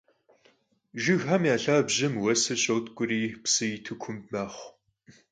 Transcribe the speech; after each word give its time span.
Jjıgxem 1.01 1.43
ya 1.49 1.55
lhabjem 1.63 2.13
vuesır 2.21 2.59
şotk'uri 2.63 3.21
psı 3.43 3.65
yitu 3.71 3.93
kumb 4.01 4.23
mexhu. 4.33 4.67